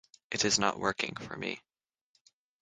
[0.31, 1.61] It is not working for me.